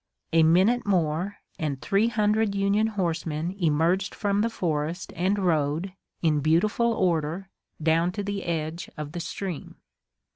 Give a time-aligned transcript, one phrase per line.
[0.33, 5.93] A minute more, and three hundred Union horsemen emerged from the forest and rode,
[6.23, 9.75] in beautiful order, down to the edge of the stream.